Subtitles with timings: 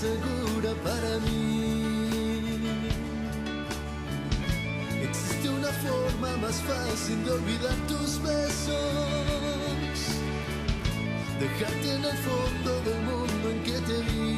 [0.00, 2.56] segura para mí.
[5.02, 8.76] Existe una forma más fácil de olvidar tus besos,
[11.38, 14.30] dejarte en el fondo del mundo en que te vi.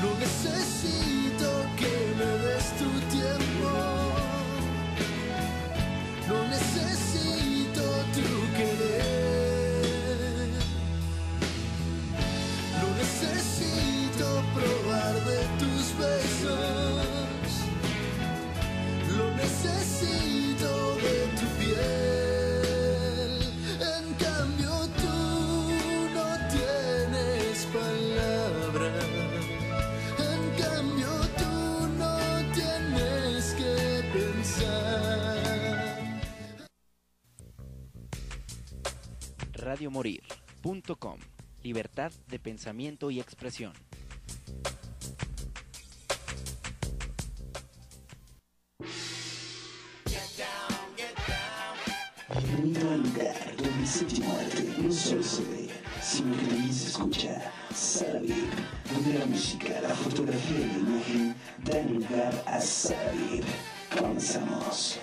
[0.00, 1.25] No necesito
[39.76, 41.18] radiomorir.com.
[41.62, 43.74] Libertad de pensamiento y expresión.
[52.28, 55.68] Bienvenido al lugar donde séptimo arte no solo se ve,
[56.00, 57.52] sino que también se escucha.
[57.74, 58.20] Sala
[58.92, 63.44] donde la música, la fotografía y la imagen dan lugar a Sala.
[63.94, 64.98] Comenzamos.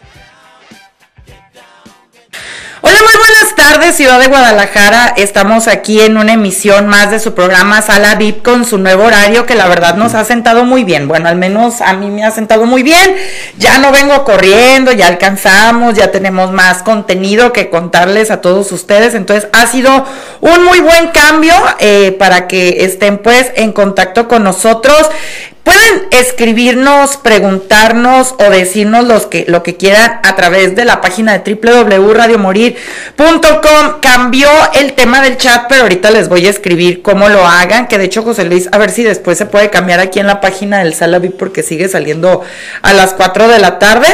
[3.64, 5.14] Tardes, Ciudad de Guadalajara.
[5.16, 9.46] Estamos aquí en una emisión más de su programa Sala VIP con su nuevo horario
[9.46, 11.08] que la verdad nos ha sentado muy bien.
[11.08, 13.16] Bueno, al menos a mí me ha sentado muy bien.
[13.58, 19.16] Ya no vengo corriendo, ya alcanzamos, ya tenemos más contenido que contarles a todos ustedes.
[19.16, 20.06] Entonces ha sido
[20.42, 25.10] un muy buen cambio eh, para que estén pues en contacto con nosotros.
[25.64, 31.38] Pueden escribirnos, preguntarnos o decirnos los que, lo que quieran a través de la página
[31.38, 34.02] de www.radiomorir.com.
[34.02, 37.88] Cambió el tema del chat, pero ahorita les voy a escribir cómo lo hagan.
[37.88, 40.42] Que de hecho, José Luis, a ver si después se puede cambiar aquí en la
[40.42, 42.42] página del Salavi porque sigue saliendo
[42.82, 44.08] a las 4 de la tarde.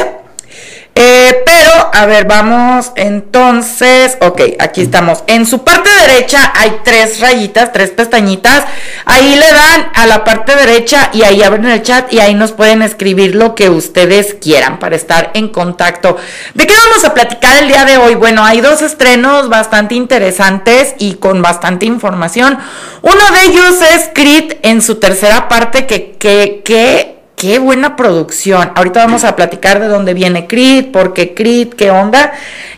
[0.94, 5.24] Eh, pero, a ver, vamos entonces, ok, aquí estamos.
[5.26, 8.64] En su parte derecha hay tres rayitas, tres pestañitas.
[9.04, 12.52] Ahí le dan a la parte derecha y ahí abren el chat y ahí nos
[12.52, 16.16] pueden escribir lo que ustedes quieran para estar en contacto.
[16.54, 18.14] ¿De qué vamos a platicar el día de hoy?
[18.14, 22.58] Bueno, hay dos estrenos bastante interesantes y con bastante información.
[23.02, 28.70] Uno de ellos es Creed en su tercera parte que, que, que qué buena producción.
[28.74, 32.32] Ahorita vamos a platicar de dónde viene Creed, por qué Creed, qué onda.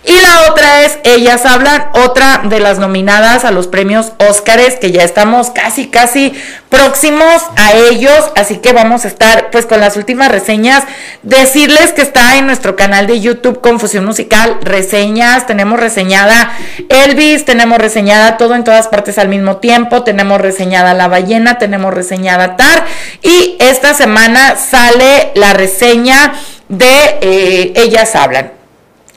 [0.05, 4.93] Y la otra es Ellas Hablan, otra de las nominadas a los premios Óscares, que
[4.93, 6.33] ya estamos casi, casi
[6.69, 8.33] próximos a ellos.
[8.37, 10.85] Así que vamos a estar pues con las últimas reseñas.
[11.23, 15.47] Decirles que está en nuestro canal de YouTube Confusión Musical, reseñas.
[15.47, 16.53] Tenemos reseñada
[16.89, 20.03] Elvis, tenemos reseñada todo en todas partes al mismo tiempo.
[20.03, 22.87] Tenemos reseñada La Ballena, tenemos reseñada Tar.
[23.23, 26.35] Y esta semana sale la reseña
[26.69, 28.53] de eh, Ellas Hablan.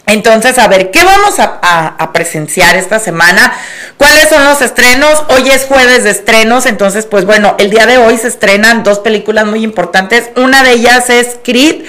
[0.08, 1.60] Entonces, a ver, ¿qué vamos a,
[1.98, 3.52] a, presenciar esta semana?
[3.98, 5.24] ¿Cuáles son los estrenos?
[5.30, 9.00] Hoy es jueves de estrenos, entonces, pues bueno, el día de hoy se estrenan dos
[9.00, 10.30] películas muy importantes.
[10.36, 11.86] Una de ellas es Creed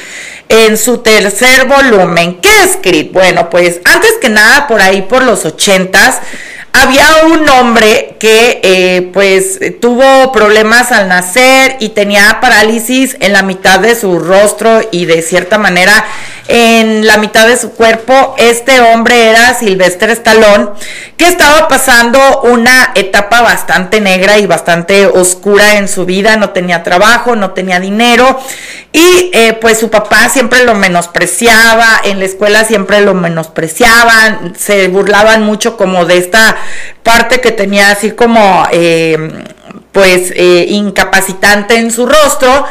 [0.48, 2.40] en su tercer volumen.
[2.40, 3.12] ¿Qué es Creed?
[3.12, 6.20] Bueno, pues antes que nada, por ahí por los ochentas,
[6.82, 13.42] había un hombre que eh, pues tuvo problemas al nacer y tenía parálisis en la
[13.42, 16.04] mitad de su rostro y de cierta manera
[16.48, 18.34] en la mitad de su cuerpo.
[18.38, 20.68] Este hombre era Sylvester Stallone,
[21.16, 26.36] que estaba pasando una etapa bastante negra y bastante oscura en su vida.
[26.36, 28.38] No tenía trabajo, no tenía dinero
[28.92, 34.88] y eh, pues su papá siempre lo menospreciaba, en la escuela siempre lo menospreciaban, se
[34.88, 36.56] burlaban mucho como de esta
[37.02, 39.44] parte que tenía así como eh,
[39.92, 42.64] pues eh, incapacitante en su rostro.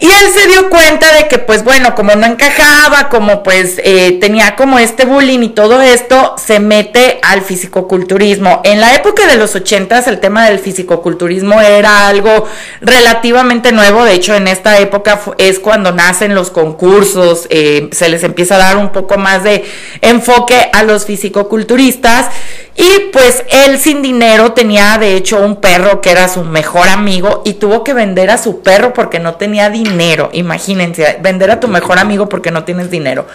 [0.00, 4.18] Y él se dio cuenta de que, pues bueno, como no encajaba, como pues eh,
[4.20, 8.60] tenía como este bullying y todo esto, se mete al fisicoculturismo.
[8.62, 12.46] En la época de los ochentas, el tema del fisicoculturismo era algo
[12.80, 14.04] relativamente nuevo.
[14.04, 18.58] De hecho, en esta época es cuando nacen los concursos, eh, se les empieza a
[18.58, 19.64] dar un poco más de
[20.00, 22.26] enfoque a los fisicoculturistas.
[22.80, 27.42] Y pues él sin dinero tenía de hecho un perro que era su mejor amigo
[27.44, 30.30] y tuvo que vender a su perro porque no tenía dinero.
[30.32, 33.26] Imagínense, vender a tu mejor amigo porque no tienes dinero.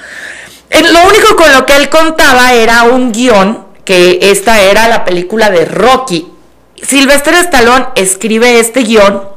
[0.71, 5.49] Lo único con lo que él contaba era un guion, que esta era la película
[5.49, 6.25] de Rocky.
[6.81, 9.32] Sylvester Stallone escribe este guion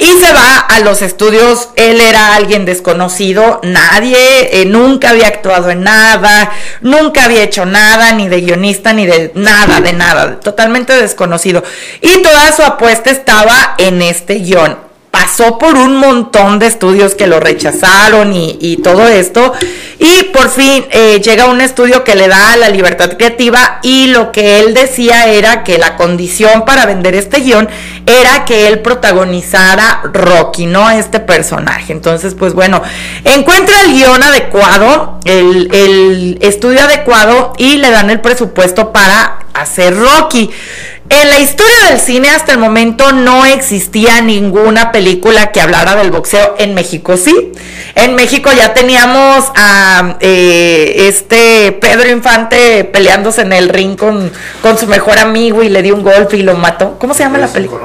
[0.00, 5.68] Y se va a los estudios, él era alguien desconocido, nadie, eh, nunca había actuado
[5.68, 10.94] en nada, nunca había hecho nada, ni de guionista, ni de nada, de nada, totalmente
[10.94, 11.62] desconocido.
[12.00, 17.26] Y toda su apuesta estaba en este guion pasó por un montón de estudios que
[17.26, 19.52] lo rechazaron y, todo esto.
[19.98, 24.32] Y por fin eh, llega un estudio que le da la libertad creativa y lo
[24.32, 27.68] que él decía era que la condición para vender este guion
[28.06, 31.92] era que él protagonizara Rocky, no este personaje.
[31.92, 32.82] Entonces, pues bueno,
[33.24, 39.96] encuentra el guion adecuado, el, el estudio adecuado y le dan el presupuesto para hacer
[39.96, 40.50] Rocky.
[41.10, 46.12] En la historia del cine hasta el momento no existía ninguna película que hablara del
[46.12, 46.54] boxeo.
[46.56, 47.52] En México sí.
[47.96, 54.30] En México ya teníamos a eh, este Pedro Infante peleándose en el ring con,
[54.62, 56.96] con, su mejor amigo y le dio un golpe y lo mató.
[57.00, 57.80] ¿Cómo se llama la película?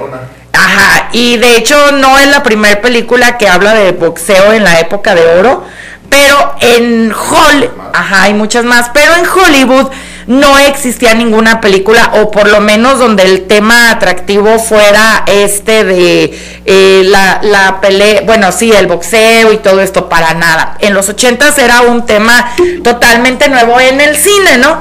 [0.53, 4.79] Ajá, y de hecho no es la primera película que habla de boxeo en la
[4.79, 5.63] época de oro,
[6.09, 9.89] pero en Hollywood, ajá, hay muchas más, pero en Hollywood
[10.27, 16.39] no existía ninguna película, o por lo menos donde el tema atractivo fuera este de
[16.65, 20.77] eh, la, la pelea, bueno, sí, el boxeo y todo esto, para nada.
[20.79, 24.79] En los ochentas era un tema totalmente nuevo en el cine, ¿no?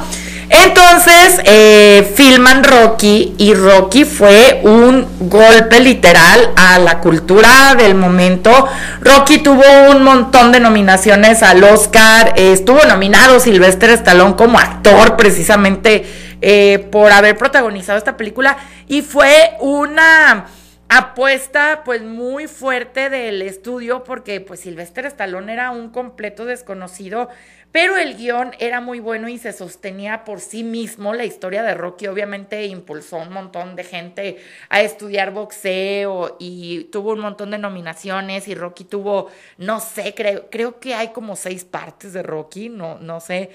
[0.63, 8.69] Entonces eh, filman Rocky y Rocky fue un golpe literal a la cultura del momento.
[9.01, 16.07] Rocky tuvo un montón de nominaciones al Oscar, estuvo nominado Sylvester Stallone como actor precisamente
[16.41, 20.45] eh, por haber protagonizado esta película y fue una
[20.89, 27.29] apuesta pues muy fuerte del estudio porque pues Sylvester Stallone era un completo desconocido
[27.75, 31.13] pero el guion era muy bueno y se sostenía por sí mismo.
[31.13, 37.15] La historia de Rocky obviamente impulsó un montón de gente a estudiar boxeo y tuvo
[37.15, 39.29] un montón de nominaciones y Rocky tuvo,
[39.59, 43.51] no sé, creo, creo que hay como seis partes de Rocky, no, no sé.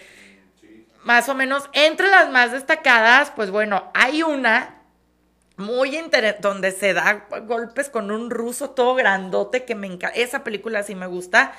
[1.05, 4.78] Más o menos, entre las más destacadas, pues bueno, hay una
[5.59, 10.17] muy interesante, donde se da golpes con un ruso todo grandote que me encanta.
[10.17, 11.53] Esa película sí me gusta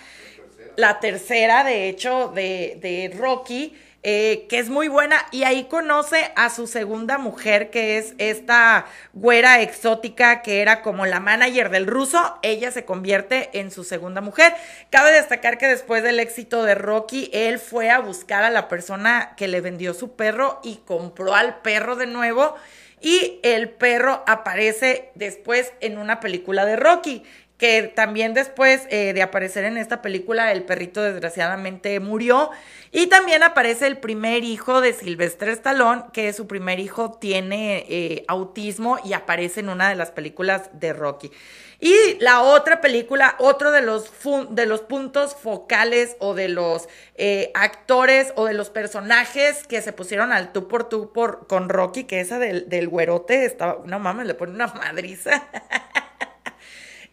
[0.77, 6.49] la tercera, de hecho, de, Rocky, eh, que es muy buena, y ahí conoce a
[6.49, 12.39] su segunda mujer, que es esta güera exótica que era como la manager del ruso,
[12.41, 14.55] ella se convierte en su segunda mujer.
[14.89, 19.35] Cabe destacar que después del éxito de Rocky, él fue a buscar a la persona
[19.37, 22.57] que le vendió su perro y compró al perro de nuevo.
[23.01, 27.23] Y el perro aparece después en una película de Rocky
[27.61, 32.51] que también después eh, de aparecer en esta película, el perrito desgraciadamente murió.
[32.91, 38.25] Y también aparece el primer hijo de Sylvester Stallone, que su primer hijo tiene eh,
[38.29, 41.31] autismo y aparece en una de las películas de Rocky.
[41.81, 44.11] Y la otra película, otro de los,
[44.49, 49.93] de los puntos focales o de los eh, actores o de los personajes que se
[49.93, 53.99] pusieron al tú por tú por, con Rocky, que esa del, del güerote estaba, no
[53.99, 55.47] mames, le pone una madriza.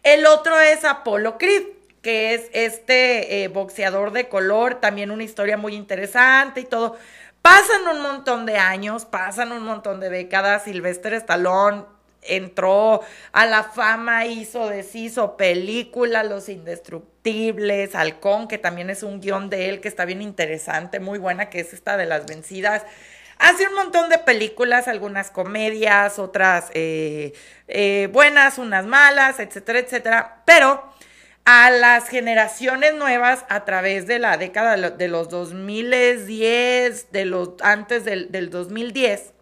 [0.08, 1.64] El otro es Apollo Creed,
[2.00, 6.96] que es este eh, boxeador de color, también una historia muy interesante y todo.
[7.42, 10.64] Pasan un montón de años, pasan un montón de décadas.
[10.64, 11.84] Sylvester Stallone
[12.22, 13.02] entró
[13.32, 19.68] a la fama, hizo, deshizo película, Los Indestructibles, Halcón, que también es un guion de
[19.68, 22.82] él que está bien interesante, muy buena, que es esta de las vencidas.
[23.38, 27.32] Hace un montón de películas, algunas comedias, otras eh,
[27.68, 30.42] eh, buenas, unas malas, etcétera, etcétera.
[30.44, 30.82] Pero
[31.44, 38.04] a las generaciones nuevas a través de la década de los 2010, de los, antes
[38.04, 39.32] del, del 2010,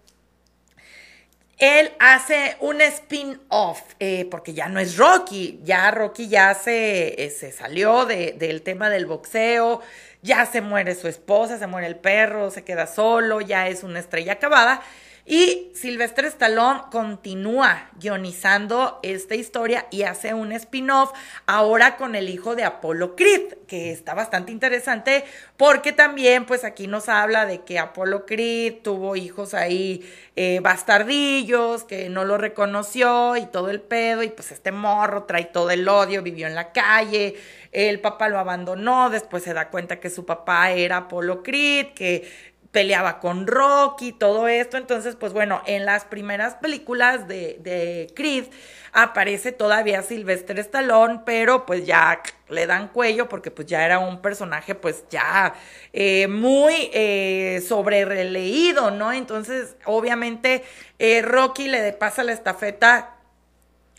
[1.59, 7.51] él hace un spin-off, eh, porque ya no es Rocky, ya Rocky ya se, se
[7.51, 9.81] salió de, del tema del boxeo,
[10.27, 14.01] ya se muere su esposa, se muere el perro, se queda solo, ya es una
[14.01, 14.83] estrella acabada.
[15.29, 21.11] Y Sylvester Stallone continúa guionizando esta historia y hace un spin-off
[21.47, 25.25] ahora con el hijo de Apollo Creed, que está bastante interesante
[25.57, 31.83] porque también pues aquí nos habla de que Apollo Creed tuvo hijos ahí eh, bastardillos,
[31.83, 35.89] que no lo reconoció y todo el pedo y pues este morro trae todo el
[35.89, 37.35] odio, vivió en la calle,
[37.73, 42.56] el papá lo abandonó, después se da cuenta que su papá era Apollo Creed, que
[42.73, 44.77] peleaba con Rocky, todo esto.
[44.77, 48.47] Entonces, pues bueno, en las primeras películas de, de Creed
[48.93, 54.23] aparece todavía Sylvester Stallone, pero pues ya le dan cuello porque pues ya era un
[54.23, 55.55] personaje pues ya
[55.93, 59.13] eh, muy eh, sobre releído, ¿no?
[59.13, 60.65] Entonces, obviamente,
[60.99, 63.17] eh, Rocky le pasa la estafeta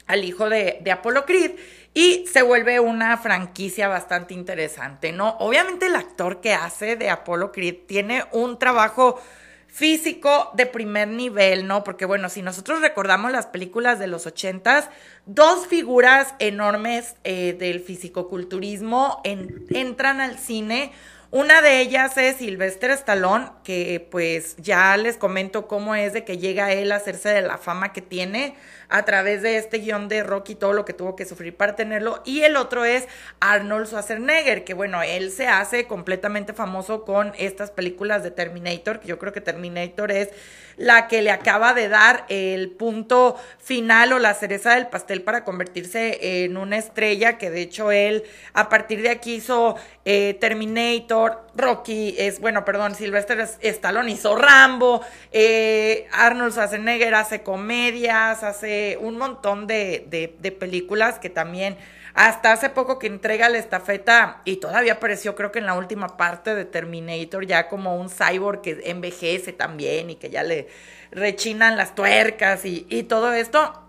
[0.08, 1.52] al hijo de, de Apollo Creed
[1.94, 5.38] y se vuelve una franquicia bastante interesante, ¿no?
[5.40, 9.20] Obviamente el actor que hace de Apollo Creed tiene un trabajo
[9.68, 11.84] físico de primer nivel, ¿no?
[11.84, 14.90] Porque bueno, si nosotros recordamos las películas de los ochentas,
[15.26, 20.92] dos figuras enormes eh, del fisicoculturismo en, entran al cine.
[21.30, 26.38] Una de ellas es Sylvester Stallone, que pues ya les comento cómo es de que
[26.38, 28.56] llega él a hacerse de la fama que tiene
[28.88, 32.22] a través de este guion de Rocky, todo lo que tuvo que sufrir para tenerlo.
[32.24, 33.10] Y el otro es
[33.42, 39.10] Arnold Schwarzenegger, que bueno, él se hace completamente famoso con estas películas de Terminator, que
[39.10, 40.30] yo creo que Terminator es
[40.78, 45.44] la que le acaba de dar el punto final o la cereza del pastel para
[45.44, 51.17] convertirse en una estrella, que de hecho él a partir de aquí hizo eh, Terminator,
[51.56, 59.18] Rocky, es, bueno, perdón, Sylvester Stallone hizo Rambo, eh, Arnold Schwarzenegger hace comedias, hace un
[59.18, 61.78] montón de, de, películas que también
[62.14, 66.18] hasta hace poco que entrega la estafeta y todavía apareció creo que en la última
[66.18, 70.68] parte de Terminator ya como un cyborg que envejece también y que ya le
[71.12, 73.87] rechinan las tuercas y, y todo esto.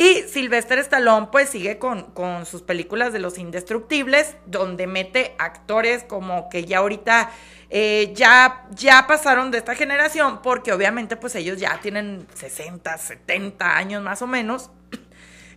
[0.00, 6.04] Y Sylvester Stallone pues sigue con, con, sus películas de los indestructibles, donde mete actores
[6.04, 7.30] como que ya ahorita
[7.68, 13.76] eh, ya, ya pasaron de esta generación, porque obviamente pues ellos ya tienen 60, 70
[13.76, 14.70] años más o menos.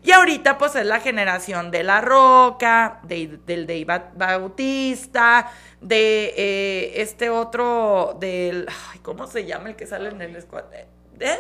[0.04, 7.02] Y ahorita pues es la generación de La Roca, de, del Dave Bautista, de eh,
[7.02, 10.82] este otro, del, ay, ¿cómo se llama el que sale en el escuadrón?
[11.22, 11.40] ¿Eh?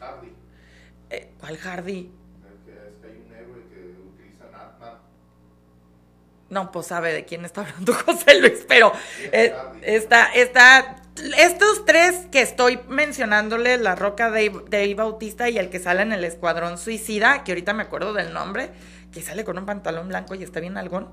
[0.00, 0.33] Hardy.
[1.10, 1.98] Eh, ¿Cuál Hardy?
[2.00, 4.98] Es que hay un héroe que utiliza Natman.
[6.50, 8.92] No, pues sabe de quién está hablando José Luis, pero
[9.32, 10.96] eh, está, está,
[11.38, 16.12] estos tres que estoy mencionándole, La Roca de Dave Bautista y el que sale en
[16.12, 18.70] el Escuadrón Suicida, que ahorita me acuerdo del nombre,
[19.14, 21.08] que sale con un pantalón blanco y está bien algón,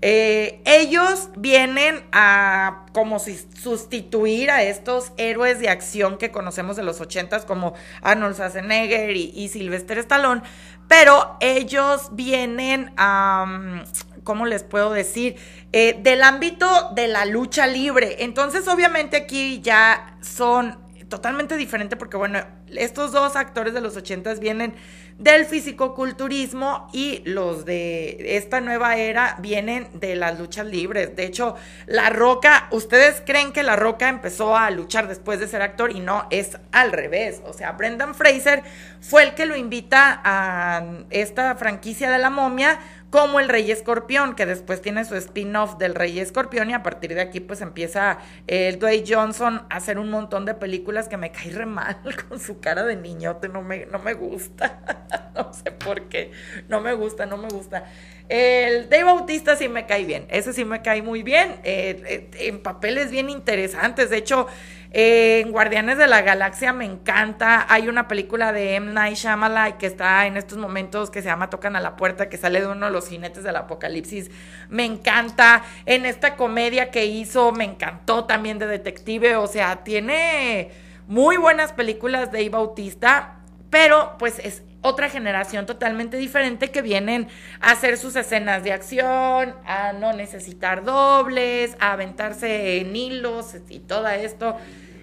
[0.00, 6.82] eh, ellos vienen a como si sustituir a estos héroes de acción que conocemos de
[6.82, 10.42] los ochentas como Arnold Schwarzenegger y, Sylvester Stallone,
[10.88, 13.84] pero ellos vienen a...
[14.24, 15.36] ¿cómo les puedo decir?
[15.72, 18.18] Eh, del ámbito de la lucha libre.
[18.20, 20.78] Entonces, obviamente aquí ya son
[21.12, 22.38] totalmente diferentes porque, bueno,
[22.74, 24.72] estos dos actores de los ochentas vienen
[25.18, 31.14] del fisicoculturismo y los de esta nueva era vienen de las luchas libres.
[31.14, 31.54] De hecho,
[31.84, 36.00] La Roca, ustedes creen que La Roca empezó a luchar después de ser actor y
[36.00, 37.42] no, es al revés.
[37.44, 38.62] O sea, Brendan Fraser
[39.02, 42.78] fue el que lo invita a esta franquicia de la momia
[43.12, 47.14] como el Rey Escorpión, que después tiene su spin-off del Rey Escorpión y a partir
[47.14, 48.16] de aquí pues empieza
[48.46, 52.40] el Dwayne Johnson a hacer un montón de películas que me cae re mal con
[52.40, 56.32] su cara de niñote, no me, no me gusta, no sé por qué,
[56.70, 57.84] no me gusta, no me gusta.
[58.30, 62.30] El Dave Bautista sí me cae bien, ese sí me cae muy bien, eh, eh,
[62.48, 64.46] en papeles bien interesantes, de hecho...
[64.94, 67.64] En Guardianes de la Galaxia me encanta.
[67.70, 68.92] Hay una película de M.
[68.92, 72.36] Night Shyamalan que está en estos momentos que se llama Tocan a la Puerta, que
[72.36, 74.30] sale de uno de los jinetes del apocalipsis.
[74.68, 75.64] Me encanta.
[75.86, 79.36] En esta comedia que hizo, me encantó también de detective.
[79.36, 80.70] O sea, tiene
[81.06, 83.36] muy buenas películas de Dave Bautista,
[83.70, 87.28] pero pues es otra generación totalmente diferente que vienen
[87.60, 93.78] a hacer sus escenas de acción, a no necesitar dobles, a aventarse en hilos y
[93.78, 94.56] todo esto.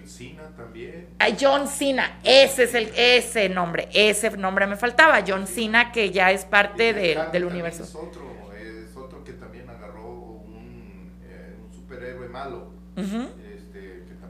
[0.06, 1.08] Cena también.
[1.40, 6.30] John Cena, ese es el ese nombre, ese nombre me faltaba, John Cena que ya
[6.30, 7.84] es parte de, del universo.
[7.84, 13.28] Es otro, es otro que también agarró un, eh, un superhéroe malo, uh -huh.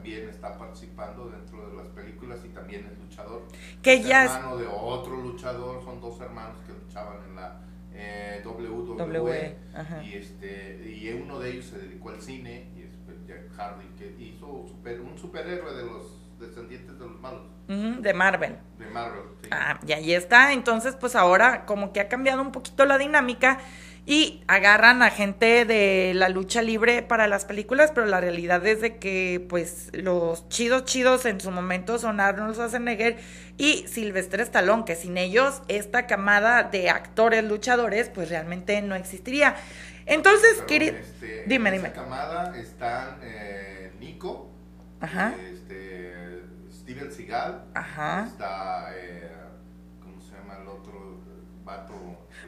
[0.01, 3.43] También está participando dentro de las películas y también es luchador.
[3.83, 7.61] Que es ya hermano de otro luchador, son dos hermanos que luchaban en la
[7.93, 10.03] eh, WWE, W, ajá.
[10.03, 14.15] y este y uno de ellos se dedicó al cine y es Jack Hardy que
[14.19, 17.43] hizo super, un superhéroe de los descendientes de los malos.
[17.67, 18.57] Uh -huh, de Marvel.
[18.79, 19.49] De Marvel, sí.
[19.51, 20.53] Ah, y ahí está.
[20.53, 23.59] Entonces, pues ahora como que ha cambiado un poquito la dinámica
[24.05, 28.81] y agarran a gente de la lucha libre para las películas, pero la realidad es
[28.81, 33.17] de que pues los chidos chidos en su momento son Arnold Schwarzenegger
[33.57, 39.55] y Sylvester Stallone, que sin ellos esta camada de actores luchadores pues realmente no existiría.
[40.07, 41.87] Entonces, Pero, este, dime, en dime.
[41.89, 44.49] esa camada están eh, Nico,
[44.99, 45.35] Ajá.
[45.53, 46.41] este,
[46.73, 48.25] Steven Seagal, Ajá.
[48.27, 49.29] está, eh,
[50.01, 50.80] ¿cómo se llama el otro
[51.63, 51.93] vato?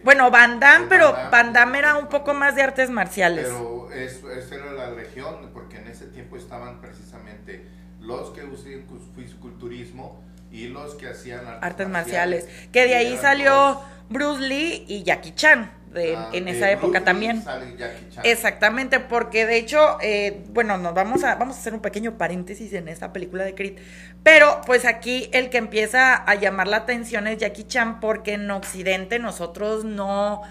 [0.03, 1.31] Bueno, Van Damme, Eh, pero Van Damme.
[1.31, 3.45] Van Damme era un poco más de artes marciales.
[3.45, 7.65] Pero es, esa era la región, porque en ese tiempo estaban precisamente
[7.99, 12.47] los que usaban fisiculturismo y los que hacían artes, artes marciales.
[12.71, 15.71] Que de ahí salió Bruce Lee y Jackie Chan.
[15.93, 17.43] De, Ah, en de esa época Bruce también.
[17.43, 18.23] sale Jackie Chan.
[18.25, 22.73] Exactamente, porque de hecho, eh, bueno, nos vamos a, vamos a hacer un pequeño paréntesis
[22.73, 23.77] en esta película de Creed.
[24.23, 28.49] Pero pues aquí el que empieza a llamar la atención es Jackie Chan porque en
[28.51, 30.41] Occidente nosotros no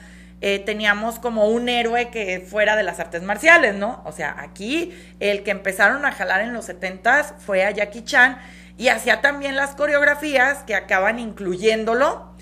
[0.41, 4.03] eh, teníamos como un héroe que fuera de las artes marciales, ¿no?
[4.05, 8.39] O sea, aquí el que empezaron a jalar en los 70s fue a Jackie Chan
[8.77, 12.33] y hacía también las coreografías que acaban incluyéndolo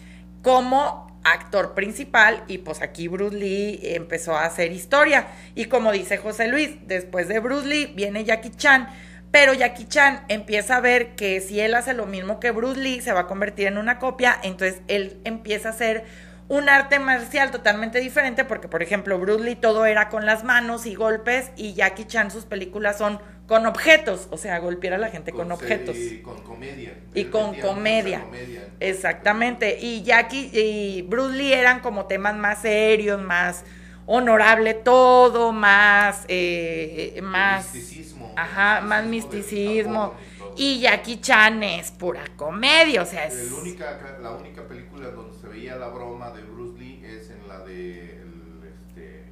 [0.43, 5.29] como actor principal y pues aquí Bruce Lee empezó a hacer historia.
[5.55, 8.89] Y como dice José Luis, después de Bruce Lee viene Jackie Chan,
[9.31, 13.01] pero Jackie Chan empieza a ver que si él hace lo mismo que Bruce Lee
[13.01, 16.05] se va a convertir en una copia, entonces él empieza a hacer
[16.49, 20.85] un arte marcial totalmente diferente porque por ejemplo Bruce Lee todo era con las manos
[20.85, 23.21] y golpes y Jackie Chan sus películas son
[23.51, 25.97] con objetos, o sea, golpear a la gente con, objetos.
[25.97, 26.97] Y con comedia.
[27.17, 28.21] Y con comedia.
[28.21, 28.69] comedia.
[28.79, 29.77] Exactamente.
[29.81, 33.65] Y Jackie y Bruce Lee eran como temas más serios, más
[34.07, 38.33] honorable todo, más, eh, más, Misticismo.
[38.37, 40.15] ajá, más misticismo
[40.57, 45.37] y Jackie Chan es pura comedia, o sea, es El única, la única película donde
[45.37, 49.25] se veía la broma de Bruce Lee es en la de el, este,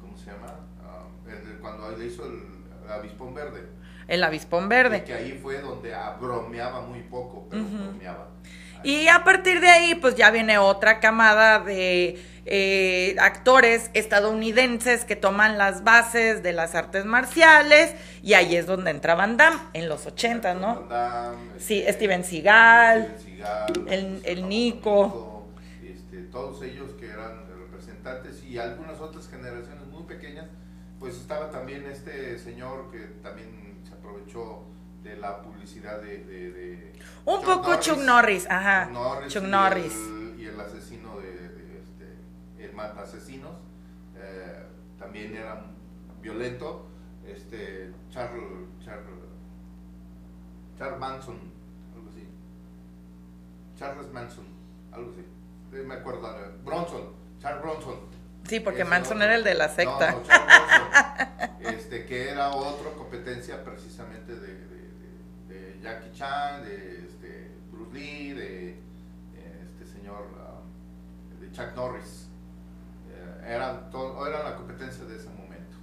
[0.00, 0.60] ¿cómo se llama?
[0.82, 3.66] Ah, el cuando le hizo el, avispón verde.
[4.06, 5.04] el avispón Y verde.
[5.04, 7.76] que ahí fue donde ah, bromeaba muy poco, pero Ujú.
[7.76, 8.28] bromeaba.
[8.82, 15.16] Y a partir de ahí, pues ya viene otra camada de eh, actores estadounidenses que
[15.16, 19.88] toman las bases de las artes marciales y ahí es donde entra Van Damme en
[19.88, 20.80] los 80, ¿no?
[20.82, 25.46] Van Damme, Sí, este, Steven Seagal, Steven Seagal, el- el famoso Nico.
[25.82, 30.46] este, todos ellos que eran representantes y algunas otras generaciones muy pequeñas,
[31.04, 34.62] pues estaba también este señor que también se aprovechó
[35.02, 36.24] de la publicidad de...
[36.24, 36.92] de- de
[37.26, 38.90] Un poco Chuck Norris, ajá.
[39.28, 39.94] Chuck y Norris.
[39.94, 43.52] el- Y el, asesino de, de este, el mata asesinos,
[44.16, 44.64] eh,
[44.98, 45.62] también era
[46.22, 46.86] violento,
[47.26, 48.42] este, Charles,
[48.82, 49.04] Charles,
[50.78, 51.36] Charles Manson,
[51.94, 52.26] algo así.
[53.78, 54.46] Charles Manson,
[54.90, 55.82] algo así.
[55.86, 58.13] Me acuerdo, eh, Bronson, Charles Bronson.
[58.48, 59.24] Sí, porque Manson otro.
[59.26, 60.12] era el de la secta.
[60.12, 60.22] no,
[61.70, 64.64] este, que era otra competencia precisamente de, de-
[65.48, 68.78] de- de Jackie Chan, de este, Bruce Lee, de
[69.72, 72.28] este señor, um, de Chuck Norris.
[73.10, 75.76] Eh, eran, todo, eran la competencia de ese momento.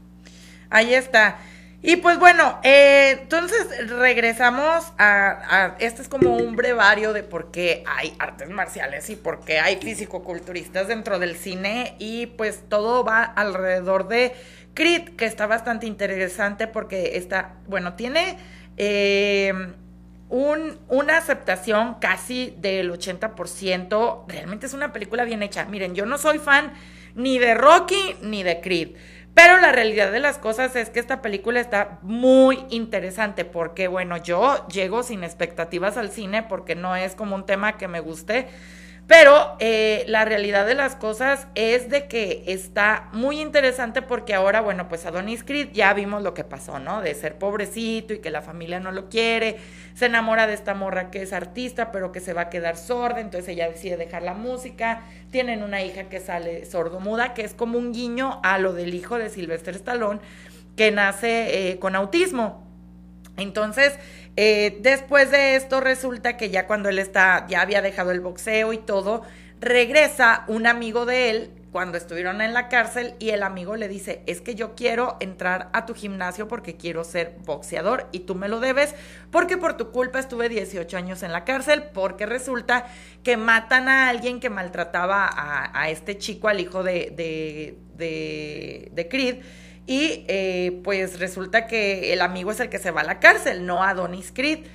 [0.69, 1.39] Ahí está.
[1.83, 7.83] Y pues bueno, eh, entonces regresamos a, Este es como un brevario de por qué
[7.87, 11.95] hay artes marciales y por qué hay físico-culturistas dentro del cine.
[11.97, 14.33] Y pues todo va alrededor de
[14.75, 17.53] Creed, que está bastante interesante porque está.
[17.67, 18.37] Bueno, tiene.
[18.77, 19.53] eh,
[20.29, 24.23] un- una aceptación casi del 80%.
[24.29, 25.65] Realmente es una película bien hecha.
[25.65, 26.71] Miren, yo no soy fan
[27.15, 28.91] ni de Rocky ni de Creed.
[29.33, 34.17] Pero la realidad de las cosas es que esta película está muy interesante porque, bueno,
[34.17, 38.47] yo llego sin expectativas al cine porque no es como un tema que me guste.
[39.11, 44.61] Pero eh, la realidad de las cosas es de que está muy interesante porque ahora,
[44.61, 47.01] bueno, pues Adonis Creed ya vimos lo que pasó, ¿no?
[47.01, 49.57] De ser pobrecito y que la familia no lo quiere,
[49.95, 53.19] se enamora de esta morra que es artista pero que se va a quedar sorda,
[53.19, 57.77] entonces ella decide dejar la música, tienen una hija que sale sordomuda, que es como
[57.77, 60.21] un guiño a lo del hijo de Sylvester Stallone,
[60.77, 62.65] que nace eh, con autismo.
[63.35, 63.93] Entonces,
[64.37, 68.73] eh, después de esto resulta que ya cuando él está, ya había dejado el boxeo
[68.73, 69.23] y todo,
[69.59, 74.23] regresa un amigo de él cuando estuvieron en la cárcel y el amigo le dice,
[74.25, 78.49] es que yo quiero entrar a tu gimnasio porque quiero ser boxeador y tú me
[78.49, 78.93] lo debes
[79.31, 82.87] porque por tu culpa estuve 18 años en la cárcel porque resulta
[83.23, 88.89] que matan a alguien que maltrataba a, a este chico, al hijo de, de, de,
[88.91, 89.43] de Creed.
[89.87, 93.65] Y eh, pues resulta que el amigo es el que se va a la cárcel,
[93.65, 94.65] no Adonis Creed.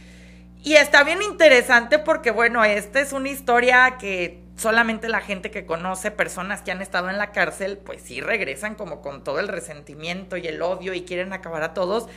[0.63, 5.67] Y está bien interesante porque, bueno, esta es una historia que solamente la gente que
[5.67, 9.49] conoce personas que han estado en la cárcel, pues sí regresan como con todo el
[9.49, 12.09] resentimiento y el odio y quieren acabar a todos.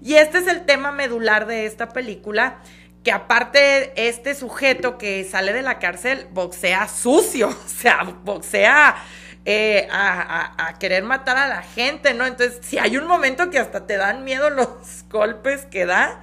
[0.00, 2.60] Y este es el tema medular de esta película,
[3.02, 8.96] que aparte este sujeto que sale de la cárcel boxea sucio, o sea, boxea
[9.44, 12.26] eh, a, querer matar a la gente, ¿no?
[12.26, 16.20] Entonces, si hay un momento que hasta te dan miedo los golpes que da.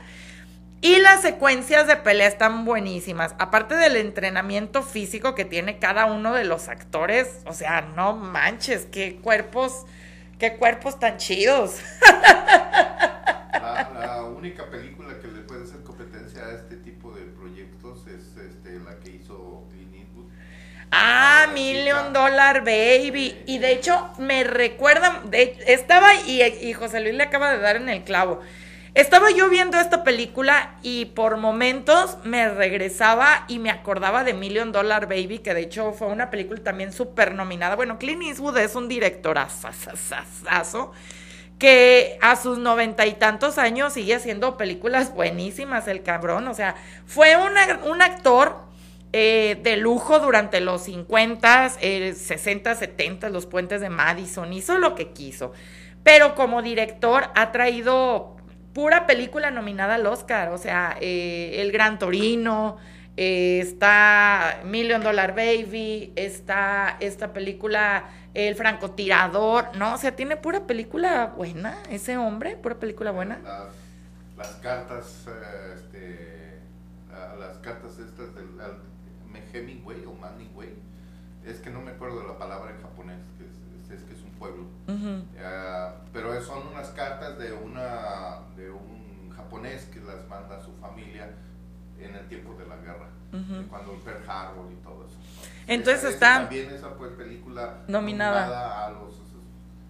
[0.82, 3.34] Y las secuencias de pelea están buenísimas.
[3.40, 8.86] Aparte del entrenamiento físico que tiene cada uno de los actores, o sea, no manches,
[8.92, 9.86] qué cuerpos,
[10.38, 11.80] qué cuerpos tan chidos.
[13.54, 15.72] La única película que le puedes
[16.54, 20.26] este tipo de proyectos es este, la que hizo Clint Eastwood.
[20.98, 22.14] Ah, Million.
[22.14, 23.36] Dollar Baby.
[23.46, 27.76] Y de hecho, me recuerdan, de- estaba y, y José Luis le acaba de dar
[27.76, 28.40] en el clavo.
[28.94, 34.72] Estaba yo viendo esta película y por momentos me regresaba y me acordaba de Million
[34.72, 37.76] Dollar Baby, que de hecho fue una película también súper nominada.
[37.76, 39.70] Bueno, Clint Eastwood es un directorazo
[41.60, 46.48] que a sus noventa y tantos años sigue haciendo películas buenísimas, el cabrón.
[46.48, 48.64] O sea, fue una- un actor
[49.14, 54.96] eh, de lujo durante los 50, eh, 60, 70, los puentes de Madison, hizo lo
[54.96, 55.54] que quiso.
[56.04, 58.36] Pero como director ha traído
[58.76, 62.78] pura película nominada al Oscar, o sea, eh, El Gran Torino,
[63.16, 69.94] eh, está Million Dollar Baby, está esta película El Francotirador, ¿no?
[69.94, 73.40] O sea, tiene pura película buena, ese hombre, pura película buena.
[73.42, 73.70] Las,
[74.36, 76.60] las cartas, eh, este,
[77.40, 78.58] las cartas estas del
[79.54, 80.74] Hemingway o Hemingway,
[81.46, 84.22] es que no me acuerdo de la palabra en japonés, que es, es que es
[84.24, 84.64] un pueblo.
[84.88, 90.72] Eh, pero son unas cartas de una de un japonés que las manda a su
[90.74, 91.30] familia
[92.00, 93.08] en el tiempo de la guerra,
[93.70, 95.16] cuando el Pearl Harbor y todo eso.
[95.68, 98.86] Entonces Esa- está también esa pues película nominada.
[98.88, 99.16] a los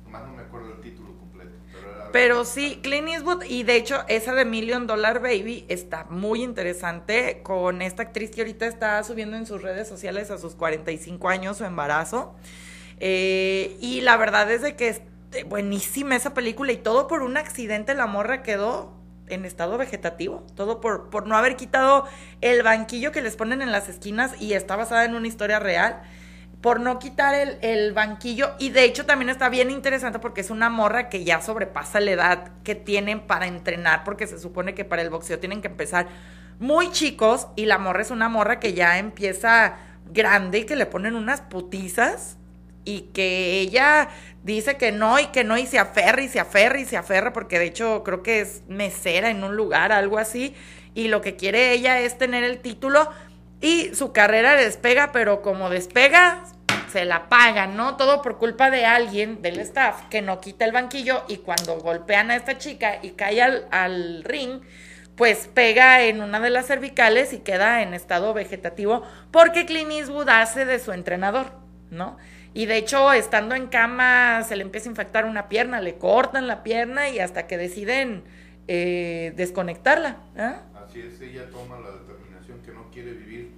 [0.05, 1.14] nomás no me acuerdo el título
[2.15, 7.41] pero sí, Clint Eastwood, y de hecho esa de Million Dollar Baby está muy interesante
[7.43, 11.58] con esta actriz que ahorita está subiendo en sus redes sociales a sus 45 años
[11.58, 12.34] su embarazo.
[13.02, 15.02] Eh, y la verdad es de que es
[15.45, 18.93] buenísima esa película y todo por un accidente la morra quedó
[19.28, 22.06] en estado vegetativo, todo por, por no haber quitado
[22.39, 26.02] el banquillo que les ponen en las esquinas y está basada en una historia real
[26.65, 28.56] por no quitar el, el banquillo.
[28.58, 32.10] Y de hecho también está bien interesante porque es una morra que ya sobrepasa la
[32.10, 36.08] edad que tienen para entrenar, porque se supone que para el boxeo tienen que empezar
[36.58, 39.75] muy chicos y la morra es una morra que ya empieza
[40.12, 42.38] grande y que le ponen unas putizas
[42.84, 44.10] y que ella
[44.41, 47.32] dice que no y que no y se aferra y se aferra y se aferra
[47.32, 50.56] porque de hecho creo que es mesera en un lugar, algo así,
[50.95, 53.08] y lo que quiere ella es tener el título
[53.62, 56.43] y su carrera despega, pero como despega,
[56.95, 57.97] se la pagan, ¿no?
[57.97, 62.31] Todo por culpa de alguien del staff que no quita el banquillo y cuando golpean
[62.31, 64.62] a esta chica y cae al, al ring,
[65.17, 70.29] pues pega en una de las cervicales y queda en estado vegetativo porque Clint Eastwood
[70.29, 71.51] hace de su entrenador,
[71.91, 72.15] ¿no?
[72.53, 76.47] Y de hecho, estando en cama, se le empieza a infectar una pierna, le cortan
[76.47, 78.23] la pierna y hasta que deciden
[78.69, 80.15] eh, desconectarla.
[80.38, 80.62] ¿ah?
[80.88, 83.51] Así es, ella toma la determinación que no quiere vivir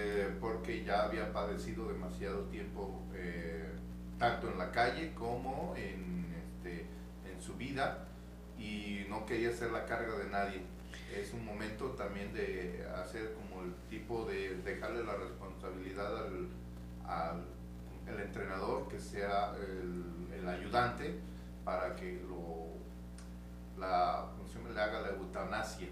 [0.00, 3.68] eh, porque ya había padecido demasiado tiempo, eh,
[4.16, 6.86] tanto en la calle como en, este,
[7.28, 8.06] en su vida,
[8.56, 10.62] y no quería ser la carga de nadie.
[11.12, 16.26] Es un momento también de hacer como el tipo de dejarle la responsabilidad
[17.04, 17.44] al,
[18.06, 21.18] el entrenador, que sea el, el ayudante,
[21.64, 22.68] para que lo,
[23.80, 24.70] la, ¿cómo se llama?
[24.70, 25.88] le haga la eutanasia.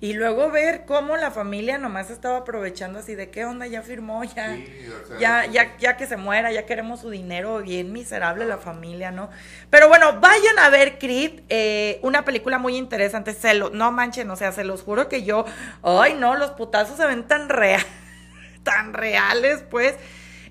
[0.00, 4.22] Y luego ver cómo la familia nomás estaba aprovechando así de qué onda, ya firmó,
[4.24, 7.92] ya, Sí, o sea, ya, ya, ya que se muera, ya queremos su dinero, bien
[7.92, 9.30] miserable la familia, ¿no?
[9.70, 14.30] Pero bueno, vayan a ver Creed, eh, una película muy interesante, se lo, no manchen,
[14.30, 15.44] o sea, se los juro que yo,
[15.82, 17.86] ay no, los putazos se ven tan reales,
[18.62, 19.94] tan reales, pues.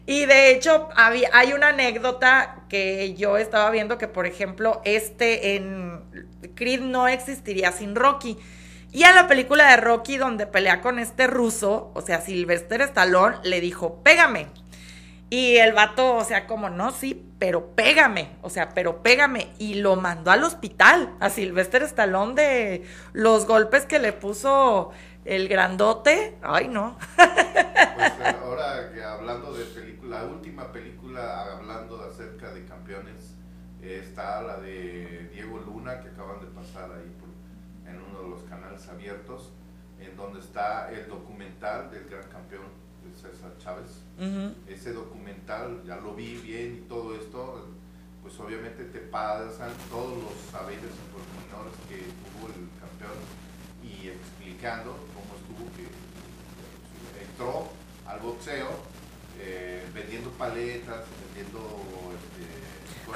[0.06, 5.56] Y de hecho, había, hay una anécdota que yo estaba viendo que, por ejemplo, este
[5.56, 6.02] en
[6.56, 8.38] Creed no existiría sin Rocky.
[8.94, 13.38] Y a la película de Rocky, donde pelea con este ruso, o sea, Sylvester Stallone,
[13.44, 14.50] le dijo, pégame.
[15.32, 19.52] Y el vato, o sea, como, no, sí, pero pégame, o sea, pero pégame.
[19.58, 24.92] Y lo mandó al hospital, a Sylvester Stallone, de los golpes que le puso
[25.26, 26.38] el grandote.
[26.44, 26.96] Ay, no.
[27.16, 33.38] Pues ahora que hablando de película, la última película hablando de acerca de campeones
[33.82, 37.12] eh, está la de Diego Luna que acaban de pasar ahí
[38.24, 39.52] de los canales abiertos,
[40.00, 42.66] en donde está el documental del gran campeón
[43.04, 44.04] de César Chávez.
[44.68, 47.68] Ese documental ya lo vi bien y todo esto,
[48.22, 53.20] pues obviamente te pasan todos los saberes y pormenores que tuvo el campeón
[53.84, 57.68] y explicando cómo estuvo que entró
[58.08, 58.70] al boxeo
[59.40, 61.60] eh, vendiendo paletas, vendiendo
[62.16, 62.63] este,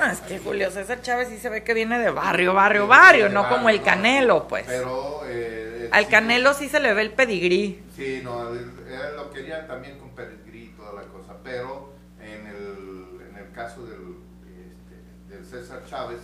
[0.05, 0.39] es que.
[0.39, 3.81] Julio César Chávez sí se ve que viene de barrio, barrio, barrio, no como el.
[3.81, 4.65] Canelo, pues.
[4.67, 7.81] Pero eh, Al sí, Canelo sí se le ve el pedigrí.
[7.95, 12.47] Sí, no, él, él lo quería también con pedigrí y toda la cosa, pero en
[12.47, 14.15] el, en el caso del,
[14.47, 16.19] este, del César Chávez,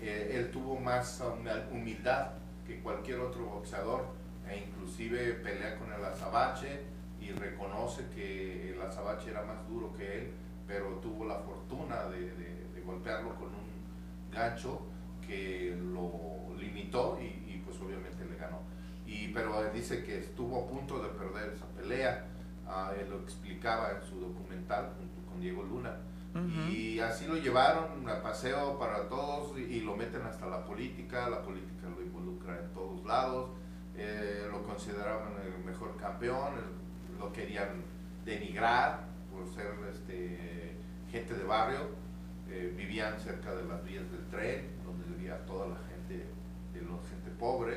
[0.00, 2.28] eh, él tuvo más hum- humildad
[2.66, 4.04] que cualquier otro boxeador
[4.48, 6.80] e inclusive pelea con el azabache
[7.20, 10.30] y reconoce que el azabache era más duro que él,
[10.68, 14.82] pero tuvo la fortuna de, de- de golpearlo con un gancho
[15.26, 18.60] que lo limitó y, y, pues obviamente le ganó.
[19.06, 22.26] Y, pero dice que estuvo a punto de perder esa pelea,
[22.66, 25.96] ah, él lo explicaba en su documental junto con Diego Luna.
[26.70, 31.28] Y así lo llevaron a paseo para todos y, y lo meten hasta la política,
[31.30, 33.50] la política lo involucra en todos lados,
[33.96, 37.82] eh, lo consideraban el mejor campeón, el- lo querían
[38.24, 39.00] denigrar
[39.38, 40.72] por ser este,
[41.10, 41.90] gente de barrio,
[42.50, 46.26] eh, vivían cerca de las vías del tren, donde vivía toda la gente,
[46.72, 47.76] de la gente pobre,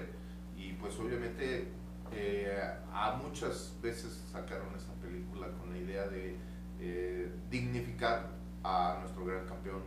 [0.58, 1.68] y pues obviamente
[2.14, 2.58] eh,
[2.92, 6.36] a muchas veces sacaron esa película con la idea de
[6.80, 8.30] eh, dignificar
[8.64, 9.82] a nuestro gran campeón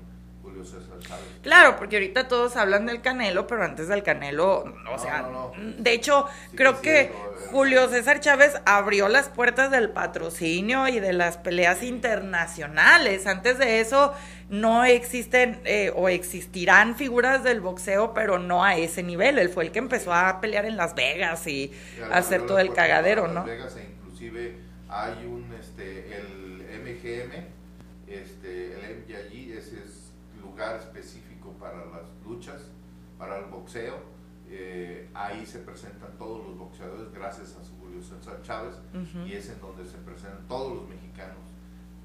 [0.44, 1.24] Julio César Chávez.
[1.42, 5.52] Claro, porque ahorita todos hablan del Canelo, pero antes del Canelo, o No, sea, no,
[5.56, 5.72] no.
[5.78, 7.12] de hecho, Sí creo que eh.
[7.50, 13.26] Julio César Chávez abrió las puertas del patrocinio y de las peleas internacionales.
[13.26, 14.12] Antes de eso
[14.50, 19.38] no existen eh, o existirán figuras del boxeo, pero no a ese nivel.
[19.38, 21.72] Él fue el que empezó a pelear en Las Vegas y
[22.12, 23.34] a hacer todo el cagadero, ¿no?
[23.40, 24.56] Las Vegas e inclusive
[24.88, 27.32] hay un, este, el MGM,
[28.08, 30.03] este, el MGI, ese es
[30.54, 32.70] lugar específico para las luchas,
[33.18, 33.96] para el boxeo.
[34.46, 39.26] Eh, ahí se presentan todos los boxeadores gracias a su Julio César Chávez Ujú.
[39.26, 41.38] y es en donde se presentan todos los mexicanos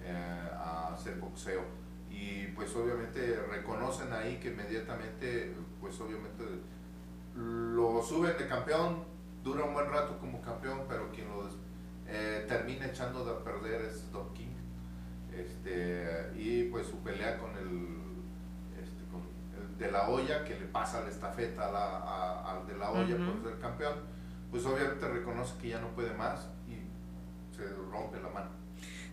[0.01, 1.61] eh, a hacer boxeo.
[2.09, 6.43] Y pues obviamente reconocen ahí que inmediatamente, pues obviamente
[7.35, 9.03] lo suben de campeón,
[9.43, 11.47] dura un buen rato como campeón, pero quien lo
[12.07, 14.55] eh, termina echando de perder es Don King.
[15.31, 17.98] Este, y pues su pelea con el, con el
[19.79, 23.15] de la olla, que le pasa la estafeta a la- a- al de la olla
[23.25, 23.93] por ser campeón,
[24.51, 26.75] pues obviamente reconoce que ya no puede más y
[27.55, 28.49] se rompe la mano.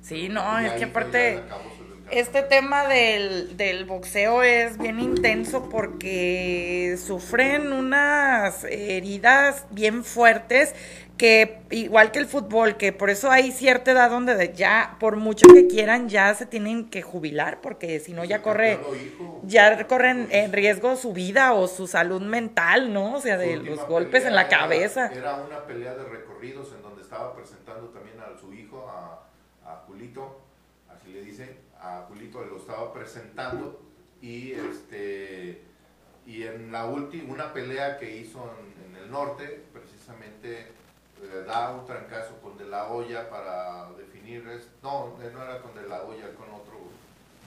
[0.01, 1.35] Sí, no, Y es que aparte...
[2.09, 10.73] Este tema del, del boxeo es bien intenso porque sufren unas heridas bien fuertes
[11.19, 15.17] que igual que el fútbol, que por eso hay cierta edad donde de- ya, por
[15.17, 18.81] mucho que quieran, ya se tienen que jubilar porque si no ya El corre,
[19.43, 23.15] ya corren en riesgo su vida o su salud mental, ¿no?
[23.15, 25.13] O sea, de los golpes en la era- cabeza.
[25.17, 29.23] Era una pelea de recorridos en donde estaba presentando también a su hijo, a,
[29.69, 30.36] a Julito,
[32.09, 33.81] Julito lo estaba presentando
[34.21, 35.63] y este
[36.27, 38.51] y en la última una pelea que hizo
[38.85, 40.61] en, el norte, precisamente
[41.23, 45.61] eh, da un trancazo con De La Hoya para definir es- no, eh, no era
[45.63, 46.77] con De La Hoya, con otro